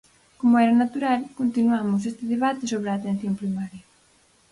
Como 0.39 0.55
era 0.63 0.73
natural, 0.83 1.19
continuamos 1.39 2.01
este 2.11 2.25
debate 2.33 2.63
sobre 2.71 2.89
a 2.89 2.97
atención 2.99 3.33
primaria. 3.41 3.83